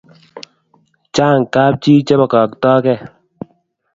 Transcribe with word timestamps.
Chan 1.15 1.39
kapchi 1.53 1.93
che 2.07 2.13
pakaktakee 2.19 2.99